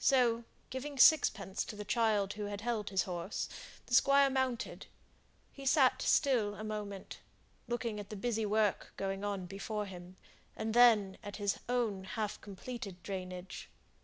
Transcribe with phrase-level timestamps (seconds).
[0.00, 3.48] So, giving sixpence to the child who had held his horse,
[3.86, 4.86] the Squire mounted.
[5.52, 7.20] He sate still a moment,
[7.68, 10.16] looking at the busy work going on before him,
[10.56, 13.70] and then at his own half completed drainage.